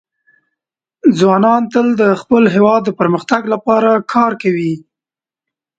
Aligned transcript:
ځوانان 1.19 1.61
تل 1.73 1.87
د 2.01 2.03
خپل 2.21 2.43
هېواد 2.55 2.81
د 2.85 2.89
پرمختګ 2.99 3.41
لپاره 3.53 3.89
کار 4.13 4.31
کوي. 4.43 4.73